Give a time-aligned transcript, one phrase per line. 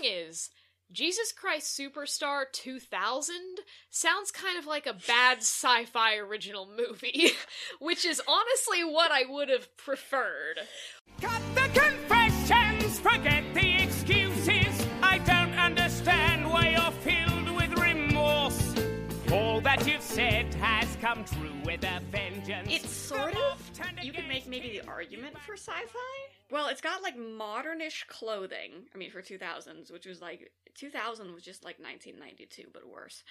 [0.00, 0.50] thing is,
[0.92, 3.34] Jesus Christ Superstar 2000
[3.90, 7.30] sounds kind of like a bad sci fi original movie,
[7.80, 10.60] which is honestly what I would have preferred.
[11.20, 14.86] Cut the confessions, forget the excuses.
[15.02, 18.74] I don't understand why you're filled with remorse.
[19.32, 20.52] All that you've said
[21.14, 22.68] come true with a vengeance.
[22.70, 23.70] It's sort of.
[24.02, 25.98] You could make maybe the argument for sci fi.
[26.52, 28.86] Well, it's got like modernish clothing.
[28.94, 30.52] I mean, for 2000s, which was like.
[30.76, 33.24] 2000 was just like 1992, but worse.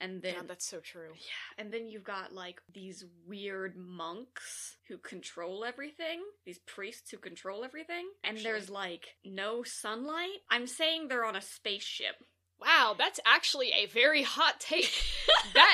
[0.00, 0.34] And then.
[0.34, 1.10] God, that's so true.
[1.12, 7.16] Yeah, and then you've got like these weird monks who control everything, these priests who
[7.16, 8.52] control everything, and Actually.
[8.52, 10.38] there's like no sunlight.
[10.50, 12.14] I'm saying they're on a spaceship.
[12.60, 14.92] Wow, that's actually a very hot take.
[15.54, 15.73] that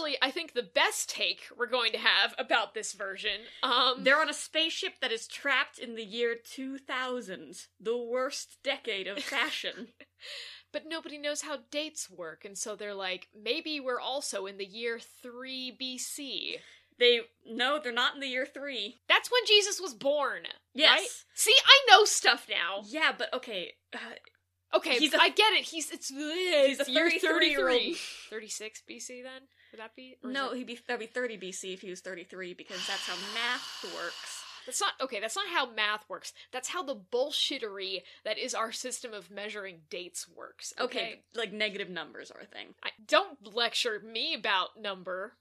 [0.00, 3.40] actually I think the best take we're going to have about this version.
[3.62, 9.06] Um They're on a spaceship that is trapped in the year 2000, the worst decade
[9.06, 9.88] of fashion.
[10.72, 14.64] but nobody knows how dates work and so they're like maybe we're also in the
[14.66, 16.56] year 3 BC.
[16.98, 19.00] they no, they're not in the year 3.
[19.08, 20.42] That's when Jesus was born.
[20.74, 21.00] Yes.
[21.00, 21.08] Right?
[21.34, 22.82] See, I know stuff now.
[22.86, 23.72] Yeah, but okay.
[23.92, 23.98] Uh,
[24.74, 25.64] Okay, He's a- I get it.
[25.64, 27.96] He's it's He's a year 33-year-old.
[28.30, 29.42] 36 BC then?
[29.72, 30.16] Would that be?
[30.24, 33.84] no, he'd be that'd be 30 BC if he was 33 because that's how math
[33.94, 34.44] works.
[34.66, 35.20] That's not okay.
[35.20, 36.32] That's not how math works.
[36.52, 40.72] That's how the bullshittery that is our system of measuring dates works.
[40.78, 42.68] Okay, Okay, like negative numbers are a thing.
[42.84, 45.32] I, don't lecture me about number.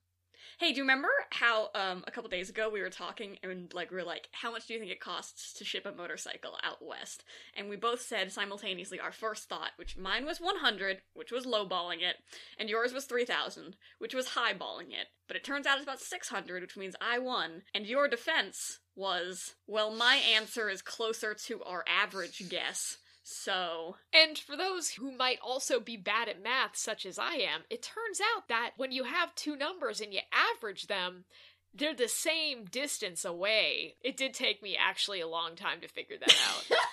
[0.57, 3.91] Hey, do you remember how um a couple days ago we were talking and like
[3.91, 6.85] we were like, how much do you think it costs to ship a motorcycle out
[6.85, 7.23] west?
[7.55, 12.01] And we both said simultaneously our first thought, which mine was 100, which was lowballing
[12.01, 12.17] it,
[12.57, 15.07] and yours was 3000, which was highballing it.
[15.27, 17.63] But it turns out it's about 600, which means I won.
[17.73, 22.97] And your defense was, well, my answer is closer to our average guess.
[23.31, 27.61] So, And for those who might also be bad at math, such as I am,
[27.69, 31.25] it turns out that when you have two numbers and you average them,
[31.71, 33.97] they're the same distance away.
[34.01, 36.77] It did take me actually a long time to figure that out.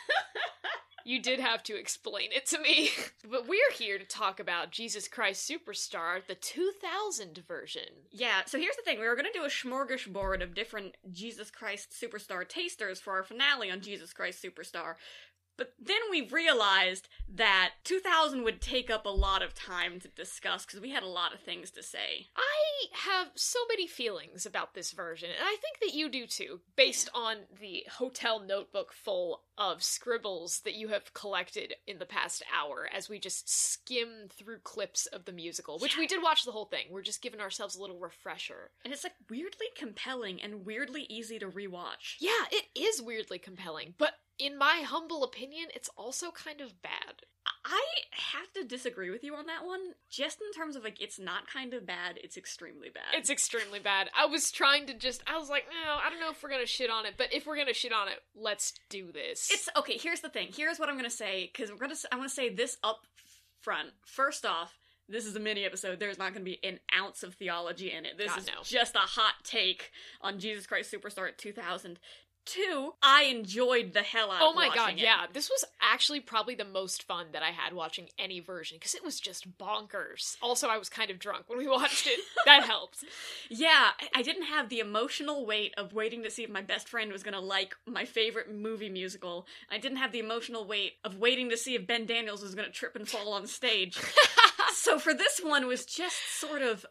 [1.07, 2.91] You did have to explain it to me.
[3.31, 7.83] but we're here to talk about Jesus Christ Superstar, the 2000 version.
[8.11, 8.99] Yeah, so here's the thing.
[8.99, 13.23] We were going to do a smorgasbord of different Jesus Christ Superstar tasters for our
[13.23, 14.97] finale on Jesus Christ Superstar.
[15.57, 20.65] But then we realized that 2000 would take up a lot of time to discuss
[20.65, 22.27] because we had a lot of things to say.
[22.37, 26.61] I have so many feelings about this version, and I think that you do too,
[26.77, 32.43] based on the hotel notebook full of scribbles that you have collected in the past
[32.55, 36.53] hour as we just skim through clips of the musical, which we did watch the
[36.53, 36.87] whole thing.
[36.91, 38.71] We're just giving ourselves a little refresher.
[38.85, 42.17] And it's like weirdly compelling and weirdly easy to rewatch.
[42.21, 47.23] Yeah, it is weirdly compelling, but in my humble opinion, it's also kind of bad.
[47.65, 47.83] I
[48.13, 51.51] have to disagree with you on that one, just in terms of like, it's not
[51.51, 53.15] kind of bad, it's extremely bad.
[53.15, 54.09] It's extremely bad.
[54.17, 56.67] I was trying to just, I was like, no, I don't know if we're gonna
[56.67, 59.49] shit on it, but if we're gonna shit on it, let's do this.
[59.51, 59.99] It's okay.
[59.99, 60.49] Here's the thing.
[60.55, 61.97] Here's what I'm gonna say because we're gonna.
[62.13, 63.01] I'm gonna say this up
[63.63, 63.91] front.
[64.05, 65.99] First off, this is a mini episode.
[66.01, 68.19] There's not gonna be an ounce of theology in it.
[68.19, 68.63] This God, is no.
[68.65, 71.99] just a hot take on Jesus Christ Superstar at 2000.
[72.47, 74.39] Two, I enjoyed the hell out.
[74.41, 74.99] Oh my god, it.
[74.99, 75.27] yeah.
[75.33, 79.05] This was actually probably the most fun that I had watching any version because it
[79.05, 80.37] was just bonkers.
[80.41, 82.21] Also, I was kind of drunk when we watched it.
[82.45, 83.05] That helped.
[83.51, 87.13] Yeah, I- didn't have the emotional weight of waiting to see if my best friend
[87.13, 89.47] was gonna like my favorite movie musical.
[89.71, 92.71] I didn't have the emotional weight of waiting to see if Ben Daniels was gonna
[92.71, 93.99] trip and fall on stage.
[94.73, 96.85] so for this one it was just sort of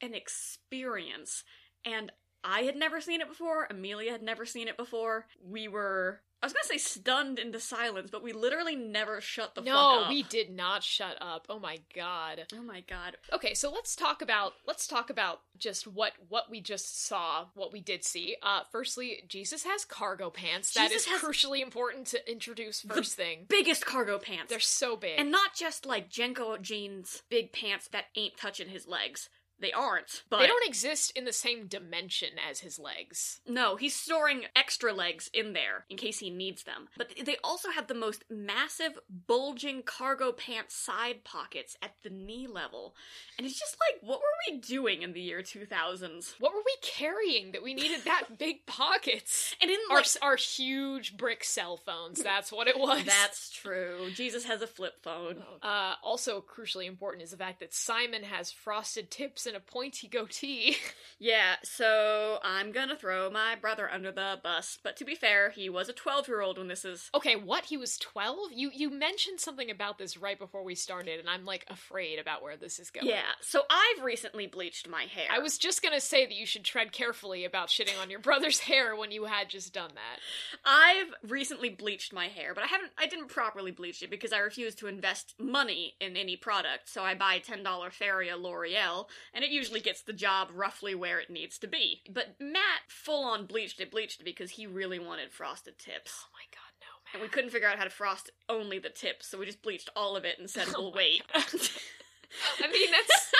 [0.00, 1.42] an experience
[1.84, 2.12] and
[2.44, 6.46] i had never seen it before amelia had never seen it before we were i
[6.46, 10.08] was gonna say stunned into silence but we literally never shut the fuck no, up
[10.10, 11.46] we did not shut up.
[11.48, 12.46] Oh my god.
[12.54, 16.60] oh my god Okay, so let's talk about let's talk about just what what we
[16.60, 18.36] just saw, what we did see.
[18.42, 20.74] Uh firstly, Jesus has cargo pants.
[20.74, 23.46] that Jesus is crucially important to introduce first thing.
[23.48, 25.18] biggest cargo pants They're so big.
[25.18, 29.30] and not just like JNCO jeans big pants that ain't touching his legs
[29.60, 33.40] they aren't but they don't exist in the same dimension as his legs.
[33.48, 36.88] No, he's storing extra legs in there in case he needs them.
[36.96, 42.46] But they also have the most massive, bulging cargo pants side pockets at the knee
[42.46, 42.94] level.
[43.38, 46.34] And it's just like, what were we doing in the year 2000s?
[46.38, 49.54] What were we carrying that we needed that big pockets?
[49.60, 52.22] And in Our our huge brick cell phones.
[52.22, 53.04] That's what it was.
[53.04, 54.10] that's true.
[54.14, 55.42] Jesus has a flip phone.
[55.62, 60.08] Uh, also crucially important is the fact that Simon has frosted tips and a pointy
[60.08, 60.76] goatee.
[61.18, 64.78] Yeah, so I'm gonna throw my brother under the bus.
[64.82, 67.08] But to be fair, he was a 12 year old when this is.
[67.14, 67.64] okay, what?
[67.64, 68.52] He was 12?
[68.52, 72.42] You you mentioned something about this right before we started and I'm like afraid about
[72.42, 73.06] where this is going.
[73.06, 75.24] Yeah, so I've recently bleached my hair.
[75.30, 78.58] I was just gonna say that you should tread carefully about shitting on your brother's
[78.68, 80.20] hair when you had just done that.
[80.66, 84.38] I've recently bleached my hair, but I haven't I didn't properly bleach it because I
[84.40, 86.90] refuse to invest money in any product.
[86.90, 89.06] So I buy $10 Feria L'Oreal
[89.36, 92.00] and it usually gets the job roughly where it needs to be.
[92.12, 96.24] But Matt full on bleached it, bleached it because he really wanted frosted tips.
[96.24, 97.28] Oh my god, no, And man.
[97.28, 100.16] we couldn't figure out how to frost only the tips, so we just bleached all
[100.16, 101.22] of it and said Oh we'll my wait.
[101.34, 103.32] I mean, that's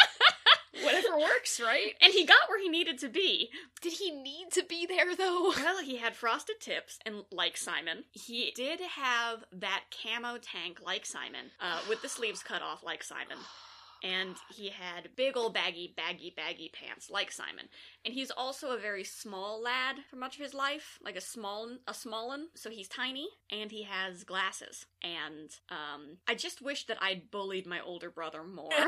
[0.84, 1.94] whatever works, right?
[2.00, 3.50] and he got where he needed to be.
[3.80, 5.52] Did he need to be there though?
[5.56, 11.04] Well, he had frosted tips, and like Simon, he did have that camo tank like
[11.06, 13.38] Simon, uh, with the sleeves cut off like Simon.
[14.06, 17.68] And he had big old baggy, baggy, baggy pants like Simon.
[18.04, 21.76] And he's also a very small lad for much of his life, like a small,
[21.88, 22.46] a smallin.
[22.54, 24.86] So he's tiny, and he has glasses.
[25.02, 28.70] And um, I just wish that I'd bullied my older brother more.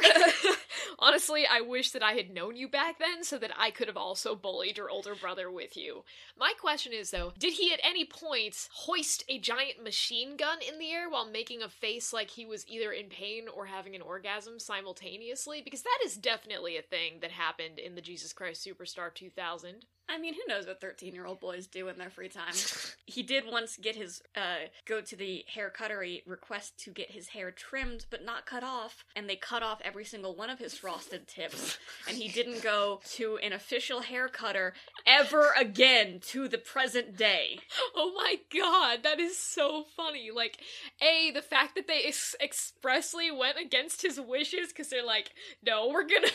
[0.99, 3.97] Honestly, I wish that I had known you back then so that I could have
[3.97, 6.05] also bullied your older brother with you.
[6.37, 10.79] My question is though, did he at any point hoist a giant machine gun in
[10.79, 14.03] the air while making a face like he was either in pain or having an
[14.03, 15.63] orgasm simultaneously?
[15.63, 19.87] Because that is definitely a thing that happened in the Jesus Christ Superstar 2000.
[20.09, 22.55] I mean, who knows what 13 year old boys do in their free time?
[23.07, 27.29] he did once get his, uh, go to the hair cuttery, request to get his
[27.29, 30.75] hair trimmed but not cut off, and they cut off every single one of his
[30.75, 31.79] frosted tips.
[32.09, 34.75] And he didn't go to an official hair cutter
[35.07, 37.59] ever again to the present day.
[37.95, 40.31] Oh my god, that is so funny.
[40.35, 40.59] Like,
[41.01, 45.33] A, the fact that they ex- expressly went against his wishes because they're like,
[45.63, 46.29] no, we're gonna.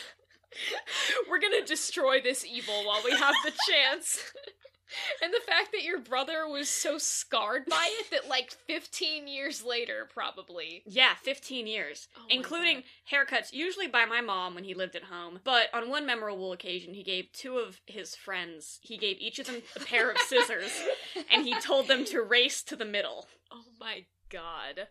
[1.30, 4.20] we're gonna destroy this evil while we have the chance.
[5.22, 9.64] and the fact that your brother was so scarred by it that, like, 15 years
[9.64, 10.82] later, probably.
[10.86, 15.40] Yeah, 15 years, Oh including haircuts, usually by my mom when he lived at home.
[15.44, 19.46] But on one memorable occasion, he gave two of his friends, he gave each of
[19.46, 20.82] them a pair of scissors,
[21.32, 23.26] and he told them to race to the middle.
[23.52, 24.88] Oh my god.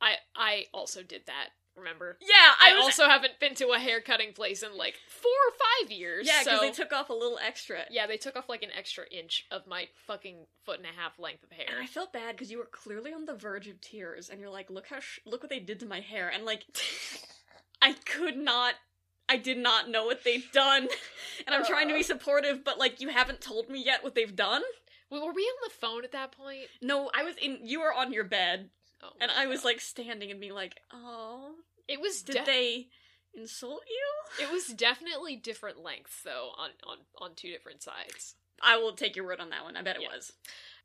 [0.00, 2.16] I I also did that, remember?
[2.20, 2.28] Yeah,
[2.60, 2.84] I, I, was.
[2.84, 6.26] also haven't been to a hair cutting place in like four or five years.
[6.26, 6.66] yeah, because so...
[6.66, 7.80] they took off a little extra.
[7.90, 11.18] Yeah, they took off like an extra inch of my fucking foot and a half
[11.18, 11.66] length of hair.
[11.68, 14.50] And I felt bad because you were clearly on the verge of tears, and you're
[14.50, 16.64] like, "Look how sh- look what they did to my hair," and like,
[17.82, 18.74] I could not,
[19.28, 20.88] I did not know what they'd done,
[21.46, 22.04] and I'm trying to be uh.
[22.04, 24.62] supportive, but like, you haven't told me yet what they've done.
[25.10, 26.66] Well, were we on the phone at that point?
[26.82, 27.58] No, I was in.
[27.62, 28.70] You were on your bed,
[29.04, 31.54] Oh and I was like standing and being like, "Oh,
[31.88, 32.88] it was did de- they
[33.34, 38.36] insult you?" it was definitely different lengths though on on on two different sides.
[38.62, 39.76] I will take your word on that one.
[39.76, 40.14] I bet it Yeah.
[40.14, 40.32] was.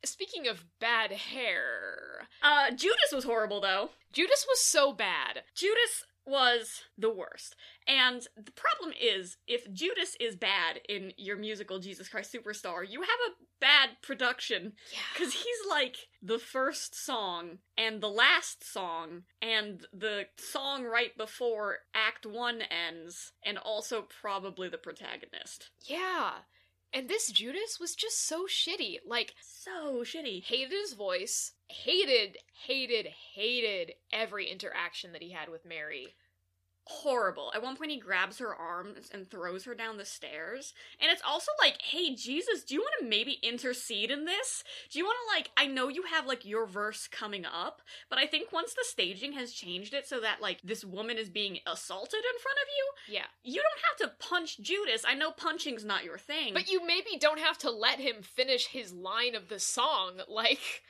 [0.04, 3.92] Speaking of bad hair, Uh, Judas was horrible though.
[4.12, 5.44] Judas was so bad.
[5.56, 7.56] Judas was the worst.
[7.88, 13.02] And the problem is, if Judas is bad in your musical Jesus Christ Superstar, you
[13.02, 14.74] have a bad production.
[14.92, 15.00] Yeah.
[15.14, 21.80] Because he's like the first song, and the last song, and the song right before
[21.94, 25.72] Act 1 ends, and also probably the protagonist.
[25.86, 26.32] Yeah.
[26.94, 28.98] And this Judas was just so shitty.
[29.06, 30.44] Like, So shitty.
[30.44, 36.16] hated his voice, hated, hated, hated every interaction that he had with Mary.
[36.90, 37.52] Horrible.
[37.54, 40.74] At one point, he grabs her arms and throws her down the stairs.
[41.00, 44.64] And it's also like, hey, Jesus, do you want to maybe intercede in this?
[44.90, 48.18] Do you want to, like, I know you have, like, your verse coming up, but
[48.18, 51.60] I think once the staging has changed it so that, like, this woman is being
[51.68, 53.26] assaulted in front of you, Yeah.
[53.44, 55.04] you don't have to punch Judas.
[55.08, 56.56] I know punching's not your thing.
[56.56, 60.14] But you maybe don't have to let him finish his line of the song.
[60.40, 60.84] Like,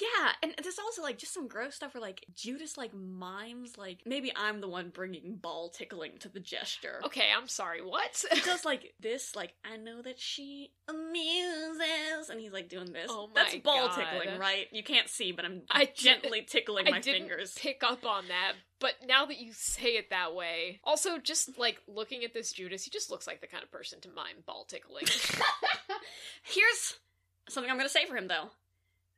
[0.00, 4.00] yeah, and there's also, like, just some gross stuff where, like, Judas, like, mimes, like,
[4.04, 7.00] maybe I'm the one bringing ball tickling to the gesture.
[7.04, 8.24] okay, I'm sorry, what?
[8.32, 13.06] he does like this, like I know that she amuses, and he's like doing this.
[13.08, 13.96] Oh That's ball God.
[13.96, 14.66] tickling, right?
[14.72, 17.54] You can't see, but I'm I gently tickling I my didn't fingers.
[17.58, 21.78] pick up on that, but now that you say it that way, also just like
[21.86, 24.64] looking at this Judas, he just looks like the kind of person to mime ball
[24.64, 25.04] tickling.
[26.42, 26.96] Here's
[27.48, 28.50] something I'm gonna say for him though.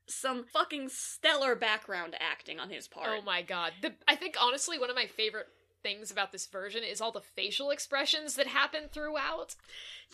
[0.06, 3.08] Some fucking stellar background acting on his part.
[3.10, 3.72] oh my god.
[3.80, 5.46] The, I think honestly one of my favorite
[5.84, 9.54] things about this version is all the facial expressions that happen throughout.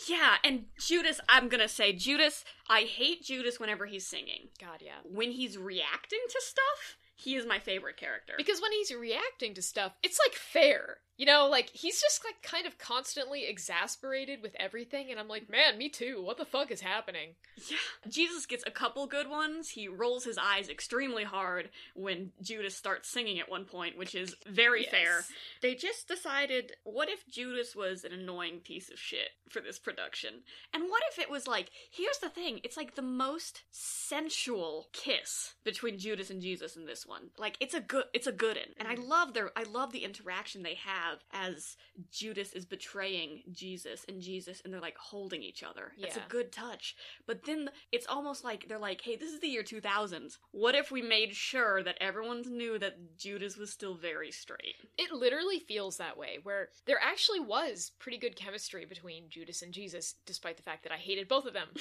[0.06, 2.44] Yeah, and Judas, I'm gonna say Judas.
[2.68, 4.48] I hate Judas whenever he's singing.
[4.60, 4.98] God, yeah.
[5.04, 8.34] When he's reacting to stuff, he is my favorite character.
[8.36, 10.98] Because when he's reacting to stuff, it's like fair.
[11.20, 15.50] You know, like he's just like kind of constantly exasperated with everything, and I'm like,
[15.50, 16.22] man, me too.
[16.24, 17.34] What the fuck is happening?
[17.68, 17.76] Yeah.
[18.08, 19.68] Jesus gets a couple good ones.
[19.68, 24.34] He rolls his eyes extremely hard when Judas starts singing at one point, which is
[24.46, 24.90] very Yes.
[24.90, 25.24] fair.
[25.60, 30.42] They just decided what if Judas was an annoying piece of shit for this production?
[30.72, 35.54] And what if it was like, here's the thing, it's like the most sensual kiss
[35.64, 37.28] between Judas and Jesus in this one.
[37.36, 38.74] Like it's a good it's a good one.
[38.78, 39.06] And I Mhm.
[39.06, 41.76] love their I love the interaction they have as
[42.10, 45.92] Judas is betraying Jesus and Jesus and they're like holding each other.
[45.98, 46.96] It's a good touch.
[47.26, 50.38] But then it's almost like they're like, hey, this is the year 2000s.
[50.52, 54.76] What if we made sure that everyone knew that Judas was still very straight?
[54.98, 59.72] It literally feels that way, where there actually was pretty good chemistry between Judas and
[59.72, 61.68] Jesus, despite the fact that I hated both of them.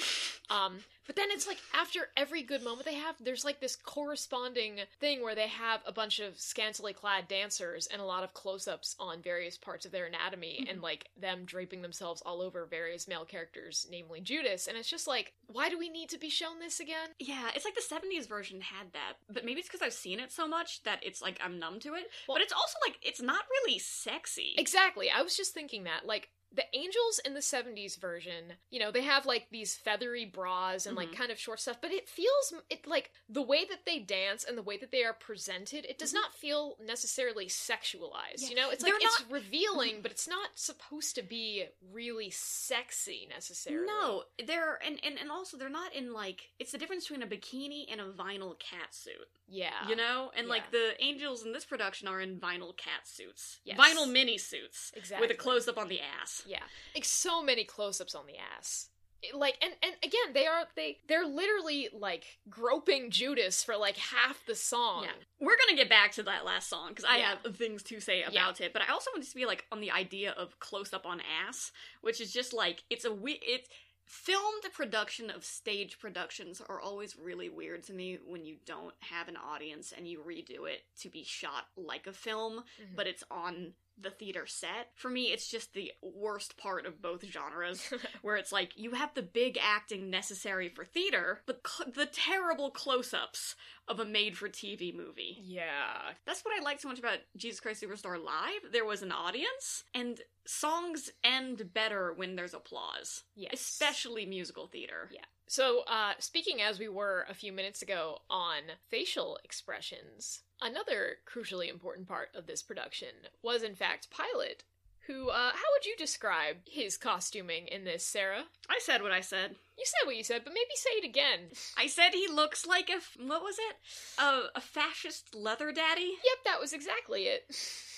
[0.50, 4.80] Um, but then it's like after every good moment they have, there's like this corresponding
[4.98, 8.66] thing where they have a bunch of scantily clad dancers and a lot of close
[8.66, 10.84] ups on various parts of their anatomy and mm-hmm.
[10.84, 14.66] like them draping themselves all over various male characters, namely Judas.
[14.66, 17.10] And it's just like, why do we need to be shown this again?
[17.18, 20.32] Yeah, it's like the 70s version had that, but maybe it's because I've seen it
[20.32, 22.10] so much that it's like I'm numb to it.
[22.28, 24.54] Well- but it's also like it's not really sexy.
[24.56, 25.10] Exactly.
[25.10, 26.06] I was just thinking that.
[26.06, 30.84] Like, the angels in the 70s version, you know, they have like these feathery bras
[30.84, 31.16] and like Mhm.
[31.16, 34.58] kind of short stuff, but it feels it like the way that they dance and
[34.58, 38.38] the way that they are presented, it does not feel necessarily sexualized.
[38.42, 38.48] Yeah.
[38.48, 42.30] You know, it's like They're it's not- revealing, but it's not supposed to be really
[42.30, 43.86] sexy necessarily.
[43.86, 47.26] No, they're and, and and also they're not in like it's the difference between a
[47.26, 49.28] bikini and a vinyl cat suit.
[49.46, 49.88] Yeah.
[49.88, 50.30] You know?
[50.36, 53.58] And like the angels in this production are in vinyl cat suits.
[53.64, 53.78] Yes.
[53.78, 54.92] Vinyl mini suits.
[54.94, 55.26] Exactly.
[55.26, 56.39] With a close up on the ass.
[56.46, 56.62] Yeah,
[56.94, 58.88] like so many close-ups on the ass.
[59.34, 64.46] Like and and again, they are they they're literally like groping Judas for like half
[64.46, 65.04] the song.
[65.04, 65.10] Yeah.
[65.38, 67.34] We're gonna get back to that last song because I Yeah.
[67.44, 69.90] have things to say about it, but I also want to be like on the
[69.90, 71.70] idea of close up on ass,
[72.00, 73.68] which is just like it's a we it's
[74.06, 79.28] filmed production of stage productions are always really weird to me when you don't have
[79.28, 82.96] an audience and you redo it to be shot like a film, Mhm.
[82.96, 84.88] but it's on the theater set.
[84.94, 87.92] For me, it's just the worst part of both genres,
[88.22, 92.70] where it's like you have the big acting necessary for theater, but cl- the terrible
[92.70, 93.56] close-ups
[93.88, 95.36] of a made-for-TV movie.
[95.42, 96.12] Yeah.
[96.26, 98.72] That's what I like so much about Jesus Christ Superstar Live.
[98.72, 103.52] There was an audience, and songs end better when there's applause, Yes.
[103.54, 105.08] especially musical theater.
[105.12, 105.24] Yeah.
[105.48, 111.68] So, uh, speaking as we were a few minutes ago on facial expressions, another crucially
[111.70, 113.08] important part of this production
[113.42, 114.64] was, in fact, Pilate,
[115.06, 118.44] who, uh, how would you describe his costuming in this, Sarah?
[118.68, 119.56] I said what I said.
[119.76, 121.40] You said what you said, but maybe say it again.
[121.76, 123.76] I said he looks like a f- what was it?
[124.22, 126.02] A, a fascist leather daddy.
[126.24, 127.44] Yep, that was exactly it.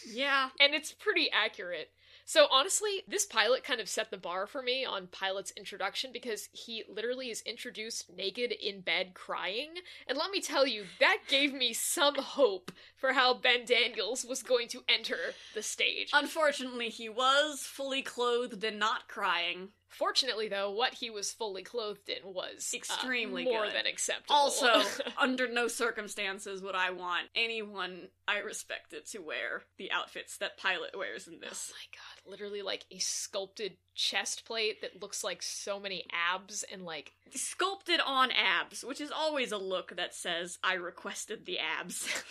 [0.08, 0.48] Yeah.
[0.58, 1.90] and it's pretty accurate.
[2.24, 6.48] So honestly, this Pilate kind of set the bar for me on Pilate's introduction because
[6.52, 9.74] he literally is introduced naked in bed crying.
[10.06, 14.42] And let me tell you, that gave me some hope for how Ben Daniels was
[14.42, 15.18] going to enter
[15.54, 16.10] the stage.
[16.12, 19.68] Unfortunately, he was fully clothed and not crying.
[19.92, 23.74] Fortunately, though, what he was fully clothed in was uh, Extremely more good.
[23.74, 24.34] than acceptable.
[24.34, 24.82] Also,
[25.18, 30.96] under no circumstances would I want anyone I respected to wear the outfits that Pilate
[30.96, 31.72] wears in Oh this.
[31.72, 36.84] my god, literally like a sculpted chest plate that looks like so many abs and
[36.84, 42.08] like Sculpted on abs, which is always a look that says, I requested the abs.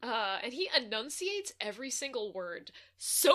[0.00, 3.34] Uh, and he enunciates every single word so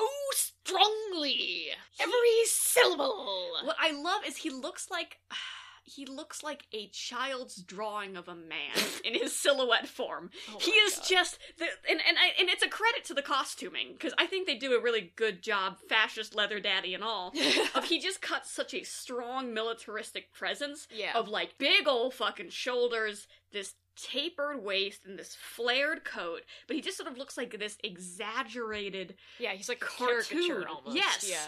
[0.66, 1.68] strongly.
[2.00, 2.14] Every
[2.46, 3.50] syllable.
[3.64, 5.18] what I love is he looks like.
[5.86, 8.72] He looks like a child's drawing of a man
[9.04, 10.30] in his silhouette form.
[10.50, 11.06] Oh he is God.
[11.10, 14.48] just the, and and I, and it's a credit to the costuming because I think
[14.48, 17.34] they do a really good job, fascist leather daddy and all.
[17.76, 21.18] of he just cuts such a strong militaristic presence Yeah.
[21.20, 26.42] of like big old fucking shoulders, this tapered waist, and this flared coat.
[26.68, 29.16] But he just sort of looks like this exaggerated.
[29.40, 30.24] yeah, he's like cartoon.
[30.48, 30.96] caricature almost.
[30.96, 31.28] Yes.
[31.30, 31.46] Yeah.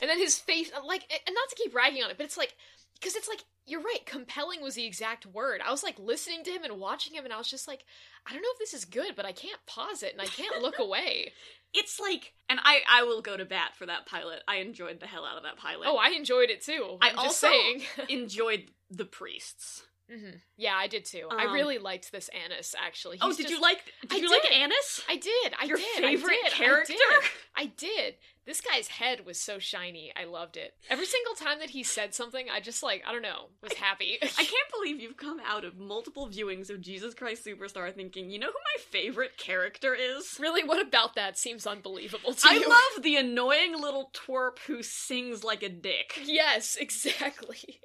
[0.00, 2.36] And then his face, uh, like, and not to keep ragging on it, but it's
[2.36, 2.54] like,
[2.94, 5.60] because it's like, you're right, compelling was the exact word.
[5.64, 7.84] I was like listening to him and watching him, and I was just like,
[8.26, 10.62] I don't know if this is good, but I can't pause it and I can't
[10.62, 11.32] look away.
[11.74, 14.40] It's like, and I I will go to bat for that Pilate.
[14.46, 15.86] I enjoyed the hell out of that Pilate.
[15.88, 16.96] Oh, I enjoyed it too.
[17.02, 17.82] I I'm just also saying.
[18.08, 19.82] enjoyed the priests.
[20.10, 21.28] Hmm Yeah, I did too.
[21.30, 23.18] I Um, really liked this Annas, actually.
[23.20, 23.84] oh, did just- you like?
[24.02, 24.52] Did I you like did.
[24.52, 25.02] Annas?
[25.08, 25.52] I did.
[25.60, 25.86] I Your did.
[25.96, 26.92] favorite I did, character?
[26.94, 27.30] I did.
[27.56, 28.14] I did.
[28.44, 30.12] This guy's head was so shiny.
[30.14, 30.74] I loved it.
[30.88, 34.18] Every single time that he said something, I just like, I don't know, was happy.
[34.22, 38.38] I can't believe you've come out of multiple viewings of Jesus Christ Superstar thinking, you
[38.38, 40.36] know who my favorite character is?
[40.38, 42.64] really, what about that seems unbelievable to I you?
[42.64, 46.20] I love the annoying little twerp who sings like a dick.
[46.24, 47.80] Yes, exactly.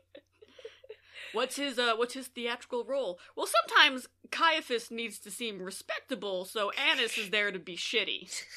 [1.33, 3.19] What's his uh what's his theatrical role?
[3.35, 8.43] Well, sometimes Caiaphas needs to seem respectable, so Annas is there to be shitty.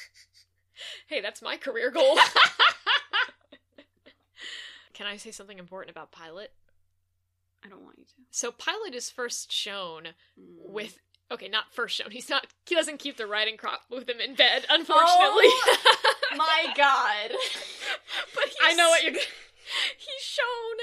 [1.07, 2.19] Hey, that's my career goal.
[4.93, 6.49] Can I say something important about Pilate?
[7.65, 8.11] I don't want you to.
[8.31, 10.69] So Pilate is first shown Mm.
[10.69, 10.99] with
[11.31, 12.11] okay, not first shown.
[12.11, 12.47] He's not.
[12.65, 15.47] He doesn't keep the riding crop with him in bed, unfortunately.
[16.35, 17.31] my god.
[18.35, 19.13] but he's, I know what you're.
[19.13, 20.77] He's shown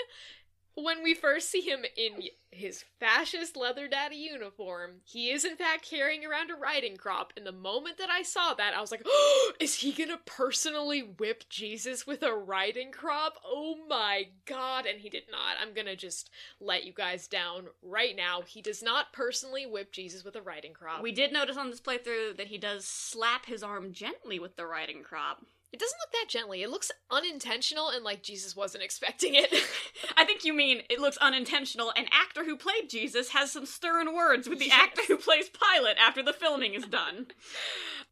[0.75, 5.01] when we first see him in his fascist leather daddy uniform.
[5.05, 7.33] He is in fact carrying around a riding crop.
[7.37, 11.03] And the moment that I saw that, I was like, oh, "Is he gonna personally
[11.03, 13.39] whip Jesus with a riding crop?
[13.45, 15.57] Oh my god!" And he did not.
[15.61, 18.43] I'm gonna just let you guys down right now.
[18.43, 21.03] He does not personally whip Jesus with a riding crop.
[21.03, 24.67] We did notice on this playthrough that he does slap his arm gently with the
[24.67, 25.43] riding crop.
[25.73, 26.63] It doesn't look that gently.
[26.63, 29.51] It looks unintentional and like Jesus wasn't expecting it.
[30.19, 31.93] I think you mean it looks unintentional.
[31.97, 34.81] An actor who played Jesus has some stern words with the Yes.
[34.83, 37.29] actor who plays Pilate after the filming is done.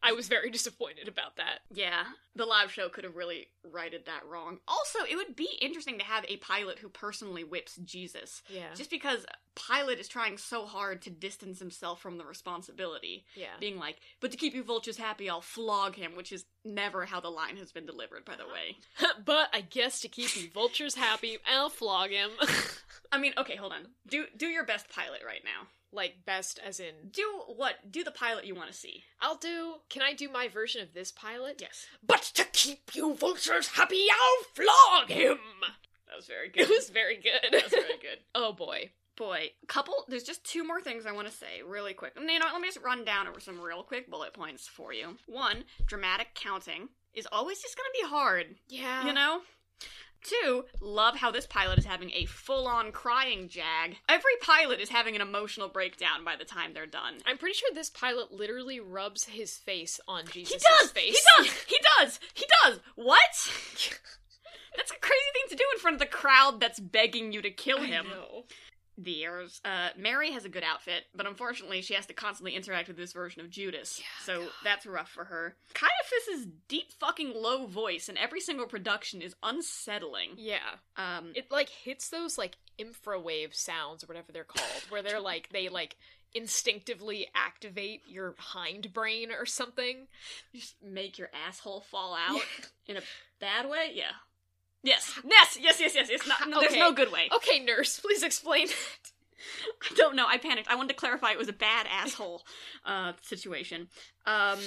[0.02, 1.61] I was very disappointed about that.
[1.73, 2.04] Yeah,
[2.35, 4.59] the live show could have really righted that wrong.
[4.69, 8.42] Also, it would be interesting to have a Pilate who personally whips Jesus.
[8.49, 8.73] Yeah.
[8.75, 13.25] Just because Pilate is trying so hard to distance himself from the responsibility.
[13.35, 13.49] yeah.
[13.59, 17.21] Being like, but to keep you vultures happy, I'll flog him, which is never how
[17.21, 18.76] the line has been delivered, by the way.
[19.25, 22.30] but I guess to keep you vultures happy, I'll flog him.
[23.12, 23.88] I mean, okay, hold on.
[24.09, 25.66] Do do your best Pilate right now.
[25.92, 27.90] Like best as in Do what?
[27.90, 29.04] Do the Pilate you want to see.
[29.20, 31.61] I'll do can I do my version of this Pilate?
[31.61, 31.87] Yes.
[32.06, 35.38] But to keep you vultures happy, I'll flog him.
[36.06, 36.62] That was very good.
[36.62, 37.52] It was very good.
[37.52, 38.18] that was very good.
[38.35, 38.90] oh boy.
[39.16, 40.06] Boy, couple.
[40.09, 42.12] There's just two more things I want to say really quick.
[42.18, 44.94] You know, what, let me just run down over some real quick bullet points for
[44.94, 45.16] you.
[45.26, 48.47] One, dramatic counting is always just gonna be hard.
[48.68, 49.06] Yeah.
[49.06, 49.40] You know.
[50.23, 53.97] Two, love how this Pilate is having a full-on crying jag.
[54.09, 57.15] Every Pilate is having an emotional breakdown by the time they're done.
[57.27, 60.91] I'm pretty sure this Pilate literally rubs his face on Jesus' He does.
[60.93, 61.05] face.
[61.39, 61.55] He does.
[61.67, 62.21] He does.
[62.35, 62.80] He does.
[62.97, 63.19] What?
[64.76, 67.50] That's a crazy thing to do in front of the crowd that's begging you to
[67.50, 68.06] kill I him.
[68.09, 68.45] know.
[69.02, 69.60] The errors.
[69.65, 73.15] Uh, Mary has a good outfit, but unfortunately, she has to constantly interact with this
[73.15, 73.99] version of Judas.
[73.99, 74.50] Yeah, so God.
[74.63, 75.56] that's rough for her.
[75.73, 80.32] Caiaphas's deep fucking low voice in every single production is unsettling.
[80.36, 80.58] Yeah.
[80.97, 85.49] Um, It like hits those like infrawave sounds or whatever they're called, where they're like
[85.50, 85.97] they like
[86.34, 90.06] instinctively activate your hind brain or something.
[90.54, 92.65] just make your asshole fall out Yeah.
[92.86, 93.02] in a
[93.41, 93.93] bad way.
[93.95, 94.13] Yeah.
[94.82, 95.19] Yes.
[95.25, 95.58] Yes.
[95.60, 95.80] Yes.
[95.80, 95.95] Yes.
[95.95, 96.08] Yes.
[96.10, 96.38] It's not.
[96.49, 96.78] There's Okay.
[96.78, 97.28] no good way.
[97.34, 98.76] Okay, nurse, please explain it.
[99.90, 100.26] I don't know.
[100.26, 100.71] I panicked.
[100.71, 102.43] I wanted to clarify it was a bad asshole
[102.84, 103.88] uh, situation.
[104.26, 104.58] Um,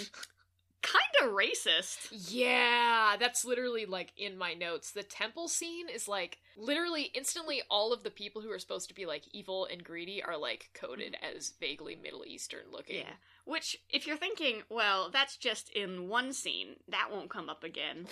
[0.82, 2.08] kind of racist.
[2.12, 4.92] Yeah, that's literally like in my notes.
[4.92, 8.96] The temple scene is like literally instantly all of the people who are supposed to
[8.96, 12.98] be like evil and greedy are like coded as vaguely Middle Eastern looking.
[12.98, 13.14] Yeah.
[13.46, 18.08] Which, if you're thinking, well, that's just in one scene, that won't come up again.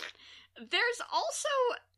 [0.58, 1.50] There's also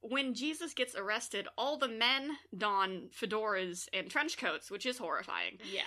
[0.02, 5.58] when Jesus gets arrested, all the men don fedoras and trench coats, which is horrifying.
[5.72, 5.82] Yeah.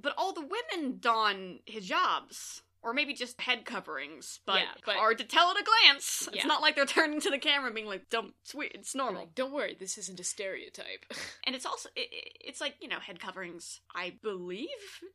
[0.00, 2.62] But all the women don hijabs.
[2.82, 6.28] Or maybe just head coverings, but, Yeah, but- hard to tell at a glance.
[6.32, 9.22] It's not like they're turning to the camera and being like, "Don't, sweet, it's normal."
[9.22, 11.04] Like, don't worry, this isn't a stereotype.
[11.46, 13.80] And it's also it, it- it's like you know head coverings.
[13.94, 14.68] I believe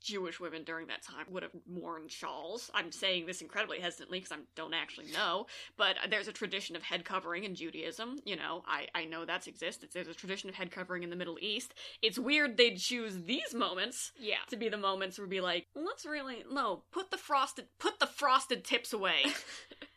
[0.04, 2.70] Jewish women during that time would have worn shawls.
[2.74, 5.46] I'm saying this incredibly hesitantly because I don't actually know,
[5.78, 8.18] but there's a tradition of head covering in Judaism.
[8.26, 9.84] You know, I I know that's exists.
[9.94, 11.74] There's a tradition of head covering in the Middle East.
[12.02, 14.38] It's weird they'd choose these moments yeah.
[14.50, 17.18] to be the moments where be like, let's really no put the
[17.56, 19.26] frosted put the frosted tips away.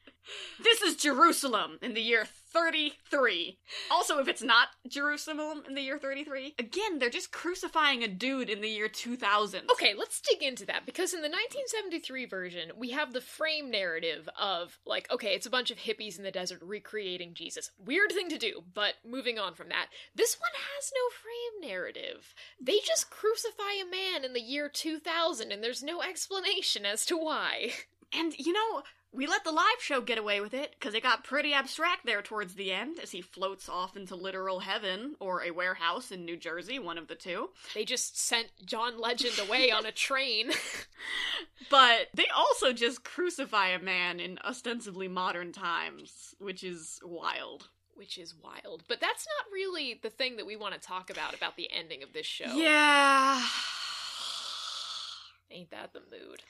[0.62, 3.58] this is Jerusalem in the year 33.
[3.90, 8.48] Also, if it's not Jerusalem in the year 33, again, they're just crucifying a dude
[8.48, 9.70] in the year 2000.
[9.70, 14.28] Okay, let's dig into that because in the 1973 version, we have the frame narrative
[14.40, 17.70] of like, okay, it's a bunch of hippies in the desert recreating Jesus.
[17.78, 22.34] Weird thing to do, but moving on from that, this one has no frame narrative.
[22.60, 27.16] They just crucify a man in the year 2000 and there's no explanation as to
[27.16, 27.72] why.
[28.10, 31.24] And you know, we let the live show get away with it because it got
[31.24, 35.50] pretty abstract there towards the end as he floats off into literal heaven or a
[35.50, 37.48] warehouse in New Jersey, one of the two.
[37.74, 40.50] They just sent John Legend away on a train.
[41.70, 47.68] But they also just crucify a man in ostensibly modern times, which is wild.
[47.94, 48.84] which is wild.
[48.88, 52.02] But that's not really the thing that we want to talk about about the ending
[52.02, 52.52] of this show.
[52.54, 53.42] Yeah.
[55.50, 56.42] Ain't that the mood?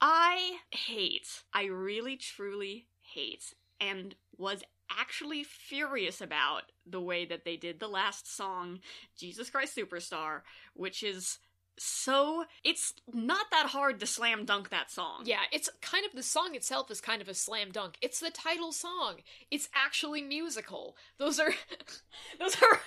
[0.00, 4.62] I hate, I really truly hate, and was
[4.98, 8.80] actually furious about the way that they did the last song,
[9.16, 10.40] Jesus Christ Superstar,
[10.74, 11.38] which is
[11.78, 12.44] so.
[12.64, 15.22] It's not that hard to slam dunk that song.
[15.24, 17.96] Yeah, it's kind of the song itself is kind of a slam dunk.
[18.02, 19.16] It's the title song.
[19.50, 20.96] It's actually musical.
[21.18, 21.54] Those are
[22.38, 22.80] those are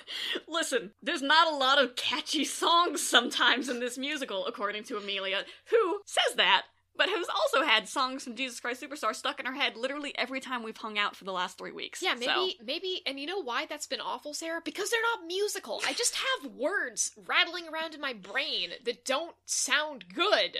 [0.47, 5.43] Listen, there's not a lot of catchy songs sometimes in this musical, according to Amelia,
[5.69, 6.63] who says that,
[6.95, 10.39] but who's also had songs from Jesus Christ Superstar stuck in her head literally every
[10.39, 12.01] time we've hung out for the last three weeks.
[12.01, 12.25] Yeah, maybe
[12.59, 14.61] So- maybe and you know why that's been awful, Sarah?
[14.63, 15.81] Because they're not musical.
[15.85, 20.57] I just have words rattling around in my brain that don't sound good.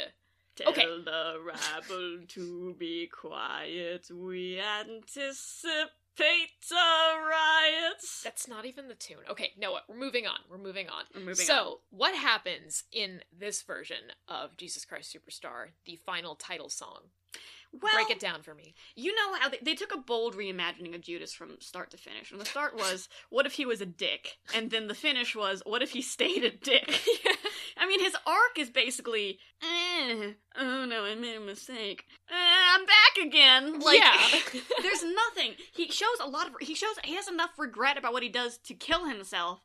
[0.56, 0.86] Tell Okay.
[0.86, 4.08] the rabble to be quiet.
[4.12, 5.90] We anticipate
[6.72, 8.02] a riot.
[8.24, 9.18] That's not even the tune.
[9.30, 10.40] Okay, no, we're moving on.
[10.50, 11.04] We're moving on.
[11.14, 11.76] We're moving so, on.
[11.92, 17.02] what happens in this version of Jesus Christ Superstar, the final title song?
[17.82, 18.76] Well, Break it down for me.
[18.96, 22.32] You know how they, they took a bold reimagining of Judas from start to finish.
[22.32, 24.38] And the start was, what if he was a dick?
[24.54, 26.88] And then the finish was, what if he stayed a dick?
[27.78, 32.06] I mean, his arc is basically, eh, oh no, I made a mistake.
[32.30, 33.80] Eh, I'm back again.
[33.80, 34.62] Like, yeah.
[34.82, 35.54] there's nothing.
[35.74, 38.58] He shows a lot of, he shows, he has enough regret about what he does
[38.60, 39.62] to kill himself.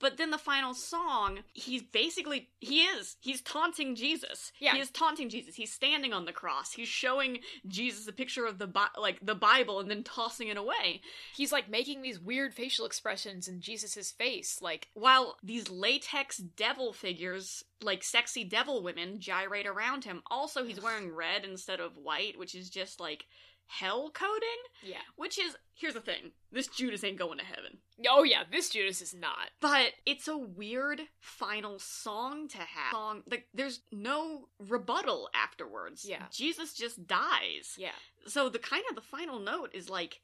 [0.00, 4.52] But then the final song, he's basically, he is, he's taunting Jesus.
[4.58, 4.74] Yeah.
[4.74, 5.54] He is taunting Jesus.
[5.54, 6.72] He's standing on the cross.
[6.72, 10.56] He's showing Jesus a picture of the, Bi- like, the Bible and then tossing it
[10.56, 11.00] away.
[11.34, 14.58] He's like making these weird facial expressions in Jesus's face.
[14.60, 20.22] Like, While these latex devil figures, like sexy devil women, gyrate around him.
[20.30, 23.26] Also, he's wearing red instead of white, which is just like
[23.66, 24.40] hell coding.
[24.82, 24.98] yeah.
[25.16, 27.78] Which is, here's the thing this Judas ain't going to heaven.
[28.08, 29.50] Oh, yeah, this Judas is not.
[29.60, 32.92] But it's a weird final song to have.
[32.92, 36.04] Song like there's no rebuttal afterwards.
[36.08, 36.24] Yeah.
[36.30, 37.74] Jesus just dies.
[37.76, 37.90] Yeah.
[38.26, 40.20] So the kind of the final note is like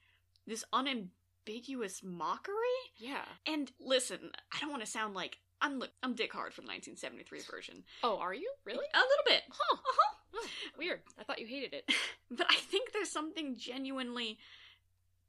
[0.46, 2.54] this unambiguous mockery.
[2.96, 3.24] Yeah.
[3.46, 7.40] And listen, I don't want to sound like I'm I'm Dick Hard from the 1973
[7.50, 7.84] version.
[8.02, 8.50] Oh, are you?
[8.64, 8.86] Really?
[8.94, 9.42] A little bit.
[9.50, 9.76] Huh.
[9.76, 10.14] Uh-huh.
[10.78, 11.00] Weird.
[11.18, 11.90] I thought you hated it.
[12.32, 14.38] But I think there's something genuinely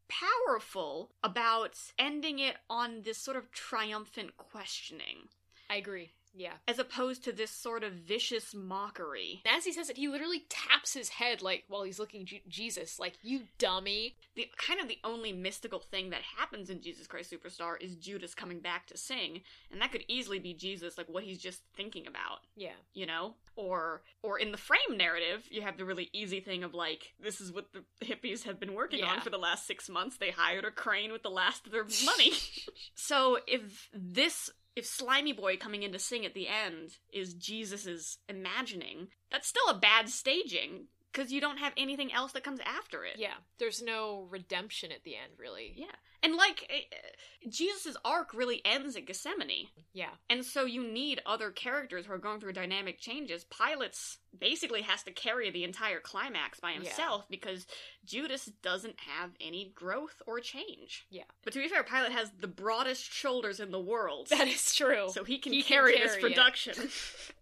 [0.07, 5.29] powerful about ending it on this sort of triumphant questioning.
[5.67, 6.11] I agree.
[6.33, 6.53] Yeah.
[6.67, 9.41] as opposed to this sort of vicious mockery.
[9.45, 12.99] As he says it, he literally taps his head like while he's looking at Jesus,
[12.99, 14.15] like you dummy.
[14.35, 18.33] The kind of the only mystical thing that happens in Jesus Christ Superstar is Judas
[18.33, 19.41] coming back to sing,
[19.71, 22.73] and that could easily be Jesus like what he's just thinking about, Yeah.
[22.93, 23.35] you know?
[23.55, 27.41] Or or in the frame narrative, you have the really easy thing of like this
[27.41, 30.17] is what the hippies have been working on for the last 6 months.
[30.17, 32.31] They hired a crane with the last of their money.
[32.95, 38.17] so if this if Slimy Boy coming in to sing at the end is Jesus's
[38.29, 43.03] imagining, that's still a bad staging because you don't have anything else that comes after
[43.03, 43.15] it.
[43.17, 43.33] Yeah.
[43.59, 45.73] There's no redemption at the end, really.
[45.75, 45.85] Yeah.
[46.23, 49.67] And like uh, Jesus's arc really ends at Gethsemane.
[49.91, 50.11] Yeah.
[50.29, 53.43] And so you need other characters who are going through dynamic changes.
[53.45, 57.65] Pilate's basically has to carry the entire climax by himself because
[58.05, 61.07] Judas doesn't have any growth or change.
[61.09, 61.23] Yeah.
[61.43, 64.27] But to be fair, Pilate has the broadest shoulders in the world.
[64.29, 65.09] That is true.
[65.11, 66.35] so he can He can carry this carry it.
[66.35, 66.75] production.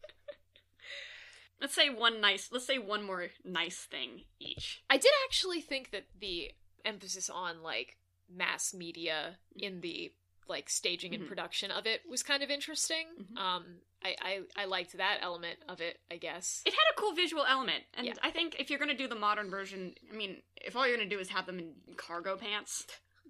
[1.61, 4.81] let's say one nice let's say one more nice thing each.
[4.89, 6.51] I did actually think that the
[6.85, 7.97] emphasis on like
[8.33, 10.13] mass media in the
[10.47, 11.27] like staging and Mhm.
[11.27, 13.07] production of it was kind of interesting.
[13.33, 13.37] Mhm.
[13.37, 16.61] Um I, I I liked that element of it, I guess.
[16.65, 18.13] It had a cool visual element, and Yeah.
[18.23, 21.09] I think if you're gonna do the modern version, I mean, if all you're gonna
[21.09, 22.87] do is have them in cargo pants,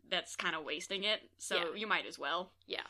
[0.09, 1.21] that's kind of wasting it.
[1.39, 1.73] So Yeah.
[1.75, 2.53] you might as well.
[2.67, 2.85] Yeah.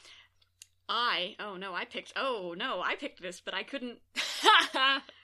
[0.89, 3.99] I oh no, I picked oh no, I picked this, but I couldn't.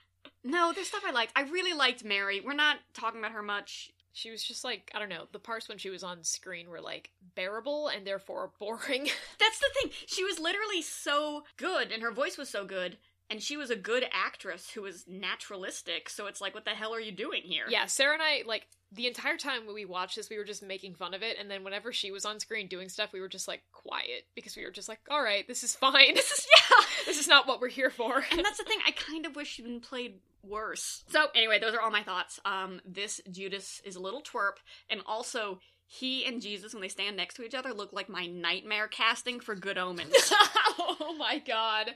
[0.45, 1.31] No, there's stuff I liked.
[1.35, 2.39] I really liked Mary.
[2.39, 3.89] We're not talking about her much.
[4.13, 6.79] she was just like, I don't know, the parts when she was on screen were
[6.79, 9.09] like bearable and therefore boring.
[9.39, 9.91] That's the thing.
[10.05, 12.97] She was literally so good, and her voice was so good,
[13.29, 16.09] and she was a good actress who was naturalistic.
[16.09, 17.65] So it's like, what the hell are you doing here?
[17.69, 20.63] yeah, Sarah and I like the entire time when we watched this, we were just
[20.63, 23.27] making fun of it, and then whenever she was on screen doing stuff, we were
[23.27, 26.13] just like quiet because we were just like, all right, this is fine.
[26.15, 26.85] This is yeah.
[27.05, 28.23] this is not what we're here for.
[28.31, 28.79] and that's the thing.
[28.85, 31.03] I kind of wish she'd been played worse.
[31.09, 32.39] So anyway, those are all my thoughts.
[32.45, 34.57] Um, this Judas is a little twerp,
[34.89, 38.25] and also he and Jesus, when they stand next to each other, look like my
[38.25, 40.13] nightmare casting for Good Omens.
[40.79, 41.91] oh my god.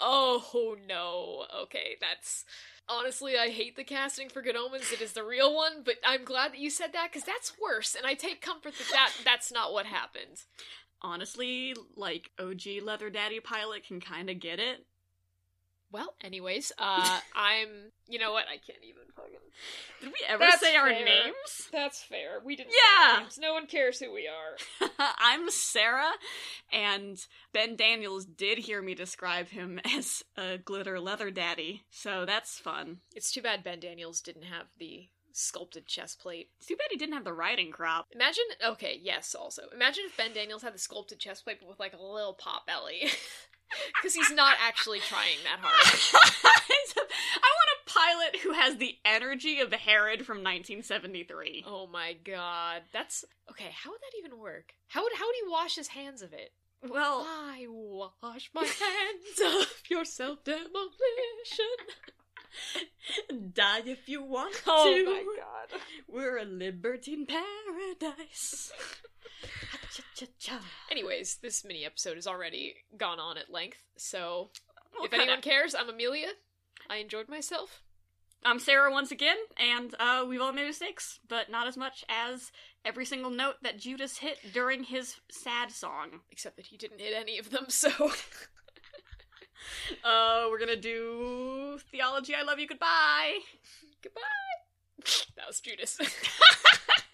[0.00, 1.46] Oh no.
[1.64, 2.44] Okay, that's
[2.88, 4.92] honestly I hate the casting for Good Omens.
[4.92, 7.94] It is the real one, but I'm glad that you said that because that's worse,
[7.94, 10.42] and I take comfort that, that that's not what happened.
[11.02, 14.86] Honestly, like OG Leather Daddy Pilate can kind of get it.
[15.92, 17.92] Well, anyways, uh, I'm.
[18.08, 18.44] You know what?
[18.48, 19.32] I can't even fucking.
[20.00, 21.04] Did we ever That's say our fair.
[21.04, 21.68] names?
[21.72, 22.40] That's fair.
[22.44, 22.70] We didn't.
[22.72, 23.06] Yeah.
[23.08, 23.38] Say our names.
[23.40, 24.88] No one cares who we are.
[25.18, 26.12] I'm Sarah,
[26.72, 27.18] and
[27.52, 32.98] Ben Daniels did hear me describe him as a glitter leather daddy, so that's fun.
[33.14, 36.48] It's too bad Ben Daniels didn't have the sculpted chest plate.
[36.58, 38.06] It's too bad he didn't have the riding crop.
[38.12, 38.44] Imagine.
[38.64, 39.34] Okay, yes.
[39.34, 42.34] Also, imagine if Ben Daniels had the sculpted chest plate, but with like a little
[42.34, 43.10] pot belly.
[43.96, 45.74] Because he's not actually trying that hard.
[46.96, 51.64] I want a Pilate who has the energy of Herod from 1973.
[51.66, 53.70] Oh my god, that's okay.
[53.72, 54.74] How would that even work?
[54.88, 56.52] How would how would he wash his hands of it?
[56.88, 60.86] Well, I wash my hands of your self demolition.
[63.54, 65.04] die if you want Oh to.
[65.04, 65.80] my god.
[66.08, 68.72] We're a libertine paradise.
[70.90, 74.50] Anyways, this mini episode has already gone on at length, so
[74.94, 76.28] We'll if anyone cares, I'm Amelia.
[76.88, 77.82] I enjoyed myself.
[78.44, 82.52] I'm Sarah once again, and uh, we've all made mistakes, but not as much as
[82.84, 86.20] every single note that Judas hit during his sad song.
[86.30, 87.90] Except that he didn't hit any of them, so
[90.04, 92.34] Uh, we're gonna do theology.
[92.34, 92.66] I love you.
[92.66, 93.38] Goodbye.
[94.02, 94.20] goodbye.
[95.36, 95.98] That was Judas.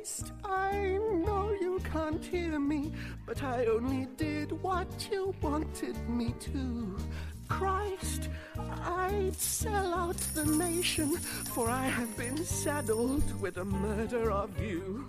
[0.00, 2.90] Christ, I know you can't hear me,
[3.26, 6.96] but I only did what you wanted me to.
[7.50, 11.18] Christ, I'd sell out the nation,
[11.52, 15.06] for I have been saddled with the murder of you.